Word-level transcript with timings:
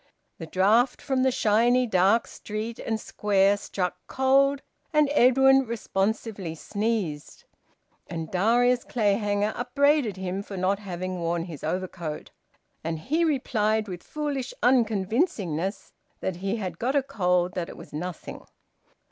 The 0.39 0.47
draught 0.47 0.99
from 0.99 1.21
the 1.21 1.29
shiny 1.31 1.85
dark 1.85 2.25
street 2.25 2.79
and 2.79 2.99
square 2.99 3.55
struck 3.55 3.97
cold, 4.07 4.63
and 4.91 5.07
Edwin 5.11 5.63
responsively 5.67 6.55
sneezed; 6.55 7.43
and 8.07 8.31
Darius 8.31 8.83
Clayhanger 8.83 9.53
upbraided 9.55 10.17
him 10.17 10.41
for 10.41 10.57
not 10.57 10.79
having 10.79 11.19
worn 11.19 11.43
his 11.43 11.63
overcoat, 11.63 12.31
and 12.83 12.97
he 12.97 13.23
replied 13.23 13.87
with 13.87 14.01
foolish 14.01 14.55
unconvincingness 14.63 15.91
that 16.19 16.37
he 16.37 16.55
had 16.55 16.79
got 16.79 16.95
a 16.95 17.03
cold, 17.03 17.53
that 17.53 17.69
it 17.69 17.77
was 17.77 17.93
nothing. 17.93 18.43